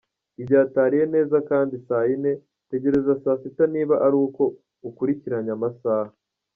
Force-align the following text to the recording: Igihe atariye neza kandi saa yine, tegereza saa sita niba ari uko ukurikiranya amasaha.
Igihe 0.41 0.59
atariye 0.67 1.05
neza 1.15 1.37
kandi 1.49 1.75
saa 1.87 2.05
yine, 2.09 2.31
tegereza 2.69 3.13
saa 3.23 3.37
sita 3.41 3.65
niba 3.73 3.95
ari 4.05 4.17
uko 4.25 4.43
ukurikiranya 4.89 5.51
amasaha. 5.57 6.11